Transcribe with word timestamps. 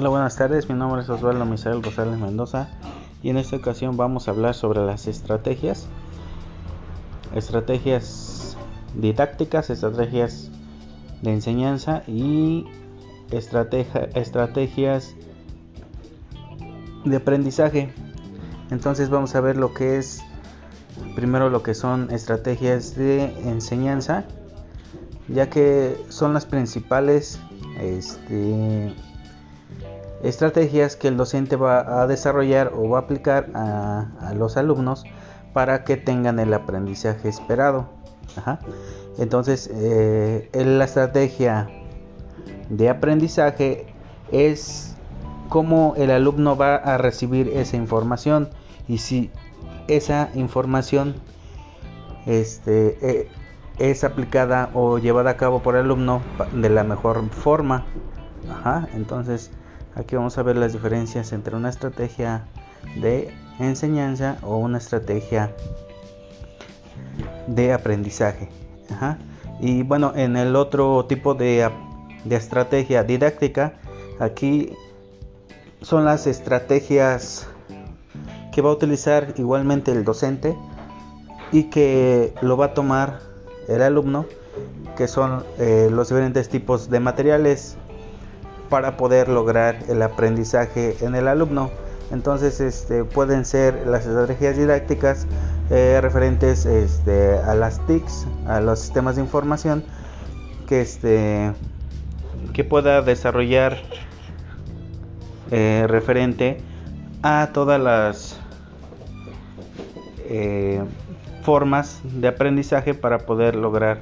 Hola, 0.00 0.10
buenas 0.10 0.36
tardes. 0.36 0.68
Mi 0.68 0.76
nombre 0.76 1.02
es 1.02 1.08
Osvaldo 1.08 1.44
Misael 1.44 1.82
Rosales 1.82 2.20
Mendoza 2.20 2.68
y 3.20 3.30
en 3.30 3.36
esta 3.36 3.56
ocasión 3.56 3.96
vamos 3.96 4.28
a 4.28 4.30
hablar 4.30 4.54
sobre 4.54 4.78
las 4.86 5.08
estrategias. 5.08 5.88
Estrategias 7.34 8.56
didácticas, 8.94 9.70
estrategias 9.70 10.52
de 11.20 11.32
enseñanza 11.32 12.04
y 12.06 12.64
estrategias 13.32 15.16
de 17.04 17.16
aprendizaje. 17.16 17.92
Entonces 18.70 19.10
vamos 19.10 19.34
a 19.34 19.40
ver 19.40 19.56
lo 19.56 19.74
que 19.74 19.98
es 19.98 20.22
primero 21.16 21.50
lo 21.50 21.64
que 21.64 21.74
son 21.74 22.12
estrategias 22.12 22.94
de 22.94 23.24
enseñanza, 23.48 24.26
ya 25.26 25.50
que 25.50 25.96
son 26.08 26.34
las 26.34 26.46
principales 26.46 27.40
este, 27.80 28.94
estrategias 30.22 30.96
que 30.96 31.08
el 31.08 31.16
docente 31.16 31.56
va 31.56 32.02
a 32.02 32.06
desarrollar 32.06 32.72
o 32.74 32.88
va 32.88 32.98
a 32.98 33.02
aplicar 33.02 33.50
a, 33.54 34.32
los 34.36 34.56
alumnos 34.56 35.04
para 35.52 35.84
que 35.84 35.96
tengan 35.96 36.38
el 36.38 36.52
aprendizaje 36.54 37.28
esperado. 37.28 37.88
Entonces, 39.18 39.70
eh, 39.72 40.50
la 40.52 40.84
estrategia 40.84 41.68
de 42.68 42.88
aprendizaje 42.88 43.86
es 44.30 44.94
cómo 45.48 45.94
el 45.96 46.10
alumno 46.10 46.56
va 46.56 46.76
a 46.76 46.98
recibir 46.98 47.48
esa 47.48 47.76
información 47.76 48.50
y 48.86 48.98
si 48.98 49.30
esa 49.88 50.30
información 50.34 51.14
este, 52.26 52.98
eh, 53.00 53.28
es 53.78 54.04
aplicada 54.04 54.70
o 54.74 54.98
llevada 54.98 55.30
a 55.30 55.36
cabo 55.36 55.62
por 55.62 55.76
el 55.76 55.82
alumno 55.82 56.20
de 56.52 56.68
la 56.68 56.84
mejor 56.84 57.28
forma. 57.30 57.86
entonces, 58.94 59.50
Aquí 59.98 60.14
vamos 60.14 60.38
a 60.38 60.44
ver 60.44 60.56
las 60.56 60.72
diferencias 60.72 61.32
entre 61.32 61.56
una 61.56 61.70
estrategia 61.70 62.44
de 63.00 63.34
enseñanza 63.58 64.38
o 64.42 64.56
una 64.56 64.78
estrategia 64.78 65.52
de 67.48 67.72
aprendizaje. 67.72 68.48
Y 69.58 69.82
bueno, 69.82 70.12
en 70.14 70.36
el 70.36 70.54
otro 70.54 71.04
tipo 71.06 71.34
de, 71.34 71.68
de 72.24 72.36
estrategia 72.36 73.02
didáctica, 73.02 73.74
aquí 74.20 74.72
son 75.82 76.04
las 76.04 76.28
estrategias 76.28 77.48
que 78.52 78.62
va 78.62 78.70
a 78.70 78.74
utilizar 78.74 79.34
igualmente 79.36 79.90
el 79.90 80.04
docente 80.04 80.56
y 81.50 81.64
que 81.64 82.34
lo 82.40 82.56
va 82.56 82.66
a 82.66 82.74
tomar 82.74 83.18
el 83.66 83.82
alumno, 83.82 84.26
que 84.96 85.08
son 85.08 85.42
eh, 85.58 85.88
los 85.90 86.08
diferentes 86.08 86.48
tipos 86.48 86.88
de 86.88 87.00
materiales 87.00 87.76
para 88.68 88.96
poder 88.96 89.28
lograr 89.28 89.78
el 89.88 90.02
aprendizaje 90.02 90.96
en 91.00 91.14
el 91.14 91.28
alumno. 91.28 91.70
Entonces 92.10 92.60
este, 92.60 93.04
pueden 93.04 93.44
ser 93.44 93.86
las 93.86 94.06
estrategias 94.06 94.56
didácticas 94.56 95.26
eh, 95.70 95.98
referentes 96.00 96.64
este, 96.64 97.36
a 97.38 97.54
las 97.54 97.84
TICs, 97.86 98.26
a 98.46 98.60
los 98.60 98.78
sistemas 98.78 99.16
de 99.16 99.22
información 99.22 99.84
que, 100.66 100.80
este, 100.80 101.52
que 102.54 102.64
pueda 102.64 103.02
desarrollar 103.02 103.78
eh, 105.50 105.84
referente 105.88 106.60
a 107.22 107.50
todas 107.52 107.80
las 107.80 108.38
eh, 110.30 110.82
formas 111.42 112.00
de 112.04 112.28
aprendizaje 112.28 112.94
para 112.94 113.18
poder 113.18 113.56
lograr 113.56 114.00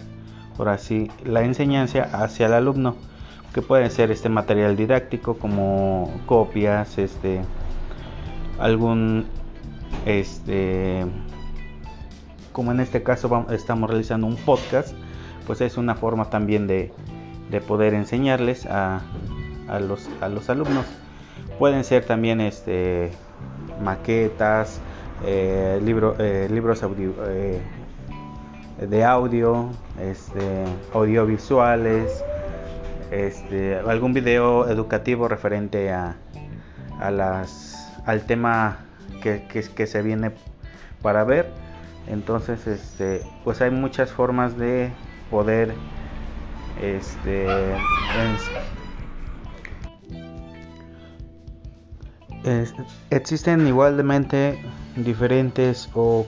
por 0.57 0.69
así 0.69 1.11
la 1.25 1.43
enseñanza 1.43 2.03
hacia 2.13 2.47
el 2.47 2.55
alumno 2.55 2.97
que 3.53 3.63
pueden 3.63 3.91
ser 3.91 4.11
este 4.11 4.29
material 4.29 4.77
didáctico 4.77 5.39
como 5.39 6.13
copias, 6.27 6.99
este 6.99 7.41
algún 8.59 9.27
este 10.05 11.05
como 12.53 12.73
en 12.73 12.81
este 12.81 13.03
caso 13.03 13.47
estamos 13.51 13.91
realizando 13.91 14.27
un 14.27 14.37
podcast, 14.37 14.95
pues 15.47 15.61
es 15.61 15.77
una 15.77 15.95
forma 15.95 16.31
también 16.31 16.67
de, 16.67 16.91
poder 17.69 17.95
enseñarles 17.95 18.67
a, 18.67 19.03
los, 19.81 20.09
a 20.21 20.29
los 20.29 20.49
alumnos. 20.49 20.87
Pueden 21.59 21.85
ser 21.85 22.05
también 22.05 22.41
este 22.41 23.11
maquetas, 23.83 24.81
eh, 25.25 25.79
eh, 26.19 26.49
libros 26.51 26.83
eh, 26.83 27.61
de 28.81 29.05
audio, 29.05 29.71
este, 30.01 30.65
audiovisuales, 30.93 32.25
este, 33.11 33.77
algún 33.77 34.13
video 34.13 34.69
educativo 34.69 35.29
referente 35.29 35.93
a, 35.93 36.17
al 37.01 38.27
tema 38.27 38.79
que, 39.23 39.87
se 39.87 40.03
viene 40.03 40.33
para 41.03 41.25
ver. 41.25 41.51
Entonces, 42.09 42.67
este, 42.67 43.23
pues 43.45 43.61
hay 43.61 43.71
muchas 43.71 44.13
formas 44.13 44.57
de 44.57 44.93
poder 45.31 45.75
este, 46.81 47.47
existen 53.11 53.67
igualmente 53.67 54.59
diferentes 54.95 55.89
o 55.95 56.27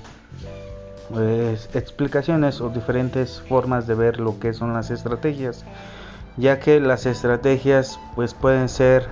pues, 1.10 1.71
explicaciones 1.75 2.60
o 2.60 2.71
diferentes 2.71 3.41
formas 3.49 3.87
de 3.87 3.95
ver 3.95 4.19
lo 4.19 4.41
que 4.41 4.53
son 4.53 4.72
las 4.72 4.91
estrategias 4.91 5.65
ya 6.38 6.60
que 6.60 6.81
las 6.81 7.04
estrategias 7.06 7.99
pues 8.15 8.32
pueden 8.32 8.69
ser 8.69 9.09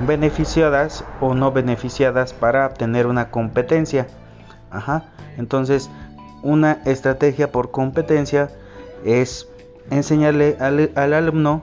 beneficiadas 0.00 1.04
o 1.20 1.34
no 1.34 1.50
beneficiadas 1.52 2.32
para 2.32 2.66
obtener 2.66 3.06
una 3.06 3.30
competencia. 3.30 4.06
Entonces, 5.36 5.90
una 6.42 6.80
estrategia 6.84 7.50
por 7.50 7.70
competencia 7.70 8.50
es 9.04 9.48
enseñarle 9.90 10.56
al, 10.60 11.14
alumno 11.14 11.62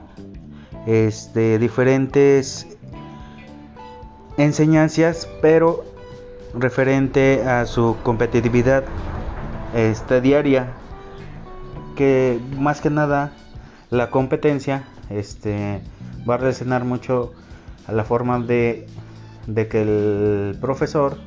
este, 0.86 1.58
diferentes 1.58 2.66
enseñanzas, 4.36 5.28
pero 5.40 5.84
referente 6.52 7.42
a 7.48 7.66
su 7.66 7.96
competitividad 8.02 8.84
este, 9.74 10.20
diaria, 10.20 10.72
que 11.94 12.40
más 12.58 12.80
que 12.80 12.90
nada 12.90 13.32
la 13.90 14.10
competencia 14.10 14.84
este, 15.10 15.80
va 16.28 16.34
a 16.34 16.38
relacionar 16.38 16.84
mucho 16.84 17.32
a 17.86 17.92
la 17.92 18.04
forma 18.04 18.40
de, 18.40 18.86
que 19.46 19.82
el 19.82 20.58
profesor 20.60 21.18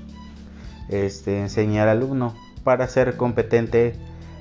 este, 0.90 1.40
enseñe 1.40 1.80
al 1.80 1.90
alumno 1.90 2.36
para 2.64 2.88
ser 2.88 3.16
competente 3.16 3.96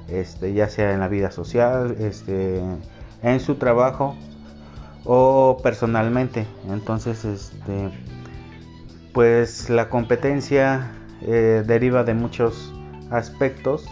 este, 0.08 0.54
ya 0.54 0.68
sea 0.68 0.92
en 0.92 1.00
la 1.00 1.08
vida 1.08 1.30
social, 1.30 1.96
este, 2.00 2.62
en 3.22 3.40
su 3.40 3.56
trabajo 3.56 4.16
o 5.04 5.58
personalmente. 5.62 6.46
Entonces, 6.68 7.24
este, 7.24 7.90
pues 9.12 9.70
la 9.70 9.88
competencia 9.88 10.92
eh, 11.22 11.62
deriva 11.66 12.04
de 12.04 12.14
muchos 12.14 12.72
aspectos 13.10 13.86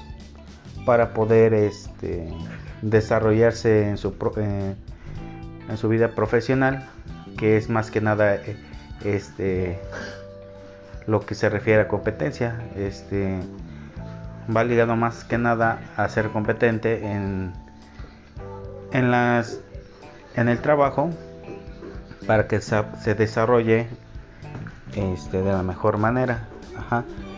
para 0.84 1.12
poder 1.14 1.52
este, 1.54 2.32
desarrollarse 2.82 3.88
en 3.88 3.96
su, 3.96 4.14
eh, 4.36 4.74
en 5.68 5.76
su 5.76 5.88
vida 5.88 6.08
profesional, 6.08 6.88
que 7.36 7.56
es 7.56 7.68
más 7.68 7.90
que 7.90 8.00
nada 8.00 8.36
eh, 8.36 8.56
este, 9.04 9.78
lo 11.06 11.20
que 11.20 11.34
se 11.34 11.48
refiere 11.48 11.82
a 11.82 11.88
competencia. 11.88 12.62
Este, 12.76 13.40
va 14.54 14.64
ligado 14.64 14.96
más 14.96 15.24
que 15.24 15.38
nada 15.38 15.80
a 15.96 16.08
ser 16.08 16.30
competente 16.30 17.06
en, 17.10 17.52
en, 18.92 19.10
las, 19.10 19.60
en 20.34 20.48
el 20.48 20.60
trabajo 20.60 21.10
para 22.26 22.46
que 22.46 22.60
se 22.60 23.14
desarrolle 23.14 23.86
este, 24.94 25.42
de 25.42 25.52
la 25.52 25.62
mejor 25.62 25.98
manera. 25.98 26.48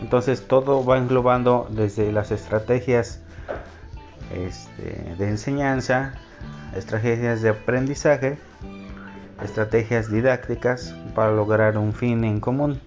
Entonces 0.01 0.47
todo 0.47 0.85
va 0.85 0.97
englobando 0.97 1.67
desde 1.69 2.11
las 2.11 2.31
estrategias 2.31 3.21
este, 4.33 5.15
de 5.17 5.29
enseñanza, 5.29 6.13
estrategias 6.75 7.41
de 7.41 7.49
aprendizaje, 7.49 8.37
estrategias 9.43 10.11
didácticas 10.11 10.93
para 11.15 11.31
lograr 11.31 11.77
un 11.77 11.93
fin 11.93 12.23
en 12.23 12.39
común. 12.39 12.79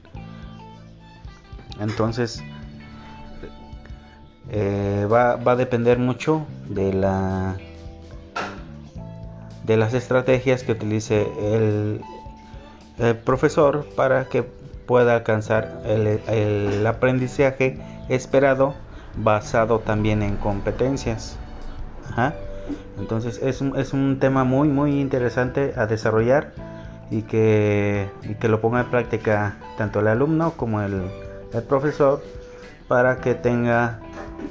Entonces, 1.81 2.43
eh, 4.51 5.07
va, 5.11 5.33
a 5.33 5.57
depender 5.57 5.99
mucho 5.99 6.47
de 6.69 6.93
la 6.93 7.57
de 9.65 9.77
las 9.77 9.95
estrategias 9.95 10.65
que 10.65 10.73
utilice 10.73 11.23
el, 11.41 12.01
profesor 13.25 13.87
para 13.97 14.27
que 14.27 14.43
pueda 14.43 15.15
alcanzar 15.15 15.83
el 15.87 16.87
aprendizaje 16.87 17.79
esperado 18.09 18.75
basado 19.17 19.81
también 19.81 20.23
en 20.23 20.37
competencias. 20.37 21.37
Entonces 22.99 23.41
es 23.43 23.61
un, 23.61 23.77
es 23.79 23.93
un 23.93 24.19
tema 24.19 24.45
muy 24.45 24.69
muy 24.69 25.01
interesante 25.01 25.73
a 25.77 25.87
desarrollar 25.87 26.53
y 27.11 27.23
que, 27.23 28.09
que 28.41 28.49
lo 28.49 28.61
ponga 28.61 28.81
en 28.81 28.91
práctica 28.91 29.57
tanto 29.77 30.01
el 30.01 30.09
alumno 30.09 30.53
como 30.53 30.81
el, 30.81 31.03
el 31.53 31.63
profesor 31.63 32.23
para 32.89 33.19
que 33.19 33.35
tenga 33.35 34.01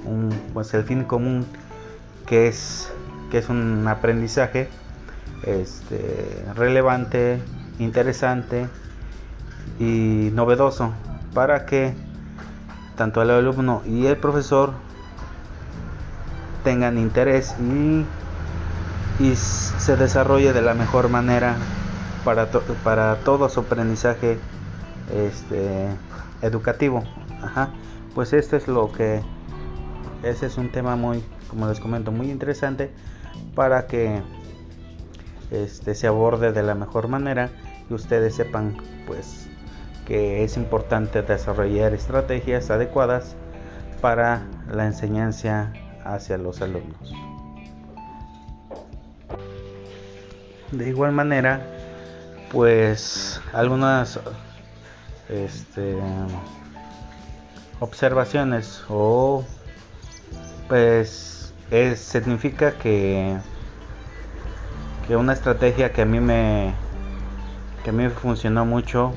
un, 0.05 0.29
pues 0.53 0.73
el 0.73 0.83
fin 0.83 1.03
común 1.03 1.45
que 2.25 2.47
es, 2.47 2.91
que 3.29 3.39
es 3.39 3.49
un 3.49 3.87
aprendizaje 3.87 4.69
este, 5.43 6.43
relevante, 6.55 7.41
interesante 7.79 8.67
y 9.79 10.29
novedoso 10.33 10.93
para 11.33 11.65
que 11.65 11.93
tanto 12.95 13.21
el 13.21 13.29
alumno 13.31 13.81
y 13.85 14.05
el 14.05 14.17
profesor 14.17 14.73
tengan 16.63 16.97
interés 16.97 17.55
y, 17.59 18.05
y 19.23 19.35
se 19.35 19.95
desarrolle 19.95 20.53
de 20.53 20.61
la 20.61 20.73
mejor 20.73 21.09
manera 21.09 21.55
para, 22.23 22.49
para 22.83 23.15
todo 23.17 23.49
su 23.49 23.61
aprendizaje 23.61 24.37
este, 25.13 25.87
educativo. 26.41 27.03
Pues 28.13 28.33
esto 28.33 28.57
es 28.57 28.67
lo 28.67 28.91
que, 28.91 29.21
ese 30.23 30.45
es 30.45 30.57
un 30.57 30.71
tema 30.71 30.95
muy, 30.95 31.23
como 31.49 31.67
les 31.67 31.79
comento, 31.79 32.11
muy 32.11 32.29
interesante 32.29 32.91
para 33.55 33.87
que 33.87 34.21
este, 35.49 35.95
se 35.95 36.07
aborde 36.07 36.51
de 36.51 36.63
la 36.63 36.75
mejor 36.75 37.07
manera 37.07 37.49
y 37.89 37.93
ustedes 37.93 38.35
sepan 38.35 38.77
pues 39.07 39.49
que 40.05 40.43
es 40.43 40.57
importante 40.57 41.21
desarrollar 41.21 41.93
estrategias 41.93 42.69
adecuadas 42.69 43.35
para 44.01 44.43
la 44.69 44.85
enseñanza 44.85 45.71
hacia 46.03 46.37
los 46.37 46.61
alumnos. 46.61 47.13
De 50.71 50.89
igual 50.89 51.11
manera, 51.11 51.61
pues 52.51 53.41
algunas 53.53 54.19
este, 55.29 55.97
observaciones 57.79 58.83
o 58.89 59.43
pues 60.67 61.53
significa 61.95 62.73
que 62.73 63.37
que 65.07 65.15
una 65.15 65.33
estrategia 65.33 65.91
que 65.91 66.01
a 66.01 66.05
mí 66.05 66.19
me 66.19 66.73
que 67.83 67.89
a 67.89 67.93
mí 67.93 68.07
funcionó 68.09 68.65
mucho 68.65 69.13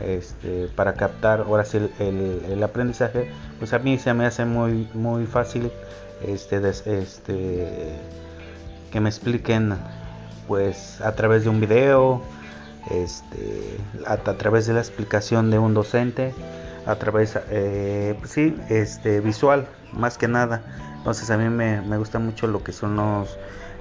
este, 0.00 0.68
para 0.74 0.94
captar 0.94 1.40
ahora 1.40 1.64
sí 1.64 1.78
el, 1.98 2.42
el, 2.50 2.62
aprendizaje 2.62 3.30
pues 3.58 3.72
a 3.72 3.78
mí 3.78 3.98
se 3.98 4.12
me 4.12 4.26
hace 4.26 4.44
muy 4.44 4.88
muy 4.92 5.26
fácil 5.26 5.70
este, 6.26 6.56
este 6.66 7.98
que 8.90 9.00
me 9.00 9.08
expliquen 9.08 9.76
pues 10.48 11.00
a 11.00 11.12
través 11.12 11.44
de 11.44 11.50
un 11.50 11.60
video 11.60 12.22
este, 12.90 13.78
a, 14.06 14.16
través 14.16 14.66
de 14.66 14.74
la 14.74 14.80
explicación 14.80 15.50
de 15.50 15.58
un 15.58 15.74
docente 15.74 16.34
a 16.86 16.96
través 16.96 17.38
eh, 17.50 18.14
pues 18.18 18.32
sí 18.32 18.56
este 18.68 19.20
visual 19.20 19.66
más 19.92 20.18
que 20.18 20.28
nada. 20.28 20.62
Entonces 20.98 21.30
a 21.30 21.36
mí 21.36 21.48
me, 21.48 21.80
me 21.82 21.98
gusta 21.98 22.18
mucho 22.18 22.46
lo 22.46 22.62
que 22.62 22.72
son 22.72 22.96
los 22.96 23.36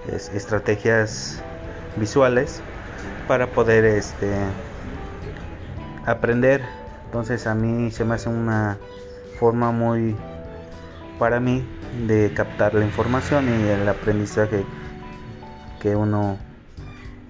estrategias 0.08 1.42
visuales 1.96 2.62
para 3.28 3.48
poder 3.48 3.86
este 3.86 4.28
aprender. 6.06 6.62
Entonces 7.06 7.48
a 7.48 7.56
mí 7.56 7.92
se 7.92 8.06
me 8.06 8.16
hace 8.16 8.30
una 8.30 8.78
forma 9.40 9.72
muy 9.72 10.16
para 11.20 11.40
mí 11.40 11.64
de 12.08 12.34
captar 12.34 12.74
la 12.74 12.86
información 12.86 13.48
y 13.48 13.68
el 13.68 13.88
aprendizaje 13.88 14.66
que 15.80 15.96
uno 15.96 16.38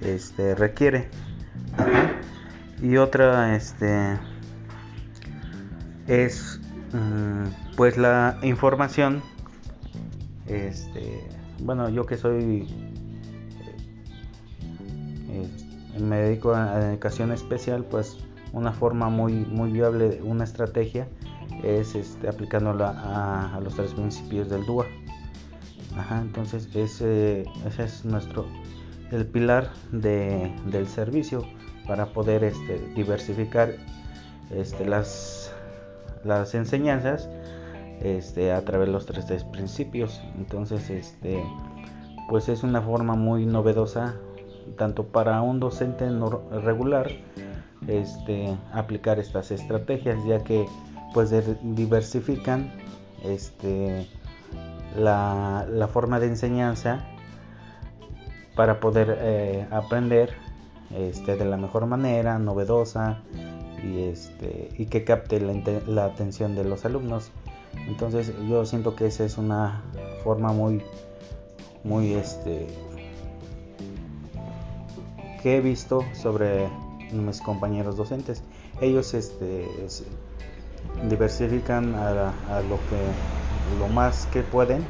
este, 0.02 0.56
requiere. 0.56 1.10
Y 2.81 2.98
otra 2.98 3.56
este 3.56 4.18
es 6.08 6.60
mm, 6.92 7.75
pues 7.75 7.98
la 7.98 8.38
información 8.42 9.22
este 10.48 11.28
bueno, 11.60 11.90
yo 11.90 12.06
que 12.06 12.18
soy 12.18 12.68
eh, 15.30 16.00
me 16.00 16.18
dedico 16.18 16.54
a 16.54 16.80
educación 16.90 17.31
especial, 17.31 17.86
pues 17.86 18.18
una 18.54 18.72
forma 18.72 19.10
muy, 19.10 19.34
muy 19.34 19.72
viable, 19.72 20.22
una 20.24 20.44
estrategia 20.44 21.08
es 21.64 21.96
este, 21.96 22.30
aplicándola 22.30 23.52
a, 23.56 23.60
los 23.60 23.76
tres 23.76 23.94
principios 23.94 24.50
del 24.50 24.66
DUA. 24.66 24.86
entonces 26.22 26.70
ese, 26.76 27.46
ese, 27.68 27.84
es 27.84 28.06
nuestro 28.06 28.46
el 29.12 29.26
pilar 29.28 29.70
del 29.92 30.88
servicio 30.88 31.44
para 31.88 32.08
poder 32.08 32.44
este, 32.44 32.80
diversificar 32.96 33.74
este, 34.50 34.86
las, 34.86 35.54
las 36.24 36.56
enseñanzas 36.56 37.30
este, 38.02 38.52
a 38.52 38.64
través 38.66 38.88
de 38.88 38.94
los 38.94 39.06
tres 39.06 39.44
principios. 39.46 40.22
Entonces, 40.38 40.90
este, 40.90 41.44
pues 42.30 42.50
es 42.50 42.64
una 42.64 42.82
forma 42.82 43.16
muy 43.16 43.46
novedosa 43.46 44.16
tanto 44.78 45.06
para 45.08 45.42
un 45.42 45.60
docente 45.60 46.10
regular 46.64 47.12
este, 47.88 48.58
aplicar 48.72 49.20
estas 49.20 49.52
estrategias 49.52 50.24
ya 50.26 50.44
que 50.44 50.66
pues 51.14 51.32
diversifican 51.62 52.72
este, 53.24 54.08
la, 54.98 55.90
forma 55.92 56.20
de 56.20 56.28
enseñanza 56.28 57.06
para 58.56 58.80
poder 58.80 59.18
eh, 59.22 59.68
aprender 59.72 60.34
este, 60.96 61.36
de 61.36 61.46
la 61.46 61.58
mejor 61.58 61.86
manera, 61.86 62.40
novedosa 62.40 63.22
y, 63.84 64.04
este, 64.04 64.70
que 64.90 65.04
capte 65.04 65.40
la, 65.88 66.06
atención 66.06 66.56
de 66.56 66.64
los 66.64 66.86
alumnos. 66.86 67.32
Entonces 67.88 68.34
yo 68.48 68.66
siento 68.66 68.96
que 68.96 69.08
esa 69.08 69.24
es 69.24 69.38
una 69.38 69.84
forma 70.24 70.54
muy, 70.54 70.84
muy 71.84 72.16
que 75.42 75.58
he 75.58 75.62
visto 75.62 76.06
sobre 76.14 76.70
mis 77.13 77.42
compañeros 77.42 77.98
docentes. 77.98 78.44
Ellos 78.81 79.13
este, 79.13 79.68
diversifican 81.10 81.95
a, 81.95 82.62
lo 82.69 82.77
que 82.89 83.80
lo 83.80 83.88
más 83.88 84.27
que 84.27 84.44
pueden 84.44 84.83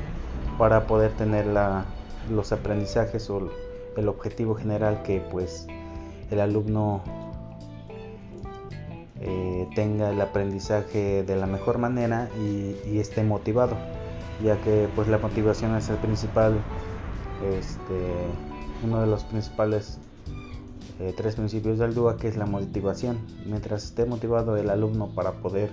para 0.57 0.87
poder 0.87 1.11
tener 1.13 1.45
la, 1.45 1.85
los 2.29 2.51
aprendizajes 2.51 3.29
o 3.29 3.49
el 3.97 4.09
objetivo 4.09 4.55
general 4.55 5.03
que 5.03 5.21
pues 5.21 5.67
el 6.31 6.39
alumno 6.39 7.01
eh, 9.21 9.67
tenga 9.75 10.09
el 10.09 10.19
aprendizaje 10.19 11.23
de 11.23 11.35
la 11.35 11.45
mejor 11.45 11.77
manera 11.77 12.29
y, 12.41 12.99
esté 12.99 13.23
motivado 13.23 13.75
ya 14.43 14.57
que 14.61 14.89
pues 14.95 15.07
la 15.07 15.17
motivación 15.17 15.75
es 15.75 15.89
el 15.89 15.97
principal 15.97 16.55
este, 17.57 17.93
uno 18.83 19.01
de 19.01 19.07
los 19.07 19.23
principales 19.23 19.99
eh, 21.03 21.13
tres 21.15 21.35
principios 21.35 21.79
del 21.79 21.93
DUA 21.93 22.17
que 22.17 22.27
es 22.27 22.37
la 22.37 22.45
motivación 22.45 23.17
mientras 23.45 23.83
esté 23.83 24.05
motivado 24.05 24.57
el 24.57 24.69
alumno 24.69 25.09
para 25.09 25.33
poder 25.33 25.71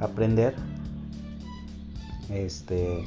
aprender 0.00 0.54
este 2.30 3.04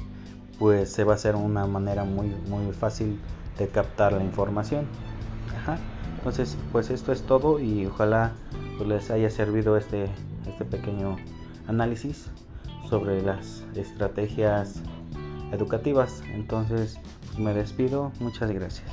pues 0.60 0.92
se 0.92 1.04
va 1.04 1.14
a 1.14 1.16
hacer 1.16 1.36
una 1.36 1.68
manera 1.68 2.04
muy 2.04 2.28
muy 2.50 2.74
fácil 2.74 3.20
de 3.58 3.68
captar 3.68 4.14
la 4.14 4.24
información 4.24 4.86
entonces 6.18 6.58
pues 6.72 6.90
esto 6.90 7.12
es 7.12 7.22
todo 7.24 7.60
y 7.60 7.86
ojalá 7.86 8.34
pues, 8.78 8.88
les 8.88 9.12
haya 9.12 9.30
servido 9.30 9.78
este, 9.78 10.10
este 10.48 10.66
pequeño 10.66 11.18
análisis 11.68 12.30
sobre 12.90 13.22
las 13.22 13.64
estrategias 13.76 14.82
educativas. 15.52 16.22
Entonces 16.34 17.00
me 17.38 17.54
despido, 17.54 18.12
muchas 18.20 18.52
gracias. 18.52 18.92